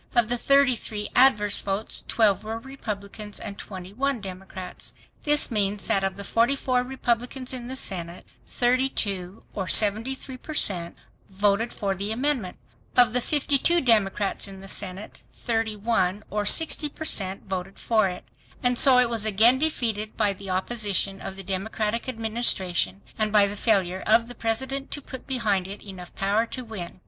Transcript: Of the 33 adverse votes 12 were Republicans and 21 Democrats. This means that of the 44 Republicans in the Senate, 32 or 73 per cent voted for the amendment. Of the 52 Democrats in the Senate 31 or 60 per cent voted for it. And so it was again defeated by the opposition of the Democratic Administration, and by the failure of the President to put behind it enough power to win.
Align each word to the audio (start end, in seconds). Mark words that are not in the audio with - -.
Of 0.15 0.29
the 0.29 0.37
33 0.39 1.09
adverse 1.15 1.61
votes 1.61 2.03
12 2.07 2.43
were 2.43 2.57
Republicans 2.57 3.39
and 3.39 3.55
21 3.55 4.19
Democrats. 4.19 4.95
This 5.25 5.51
means 5.51 5.85
that 5.85 6.03
of 6.03 6.15
the 6.15 6.23
44 6.23 6.81
Republicans 6.81 7.53
in 7.53 7.67
the 7.67 7.75
Senate, 7.75 8.25
32 8.47 9.43
or 9.53 9.67
73 9.67 10.37
per 10.37 10.55
cent 10.55 10.95
voted 11.29 11.71
for 11.71 11.93
the 11.93 12.11
amendment. 12.11 12.57
Of 12.97 13.13
the 13.13 13.21
52 13.21 13.79
Democrats 13.81 14.47
in 14.47 14.59
the 14.59 14.67
Senate 14.67 15.21
31 15.35 16.23
or 16.31 16.47
60 16.47 16.89
per 16.89 17.05
cent 17.05 17.45
voted 17.47 17.77
for 17.77 18.09
it. 18.09 18.23
And 18.63 18.79
so 18.79 18.97
it 18.97 19.07
was 19.07 19.23
again 19.27 19.59
defeated 19.59 20.17
by 20.17 20.33
the 20.33 20.49
opposition 20.49 21.21
of 21.21 21.35
the 21.35 21.43
Democratic 21.43 22.09
Administration, 22.09 23.01
and 23.19 23.31
by 23.31 23.45
the 23.45 23.55
failure 23.55 24.01
of 24.07 24.27
the 24.27 24.33
President 24.33 24.89
to 24.89 25.01
put 25.03 25.27
behind 25.27 25.67
it 25.67 25.83
enough 25.83 26.15
power 26.15 26.47
to 26.47 26.65
win. 26.65 26.99